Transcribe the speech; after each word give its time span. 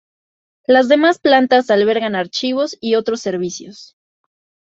Las 0.65 0.87
demás 0.87 1.19
plantas 1.19 1.69
albergan 1.69 2.15
archivos 2.15 2.75
y 2.81 2.95
otros 2.95 3.21
servicios. 3.21 3.95